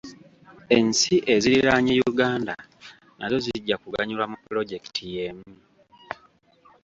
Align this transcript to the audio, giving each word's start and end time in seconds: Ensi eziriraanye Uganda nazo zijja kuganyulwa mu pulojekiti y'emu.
Ensi 0.77 1.15
eziriraanye 1.33 1.93
Uganda 2.11 2.53
nazo 3.17 3.37
zijja 3.45 3.75
kuganyulwa 3.83 4.25
mu 4.31 4.37
pulojekiti 4.43 5.01
y'emu. 5.13 5.49